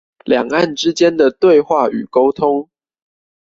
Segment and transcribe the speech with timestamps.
[0.25, 2.67] 兩岸之間的對話與溝通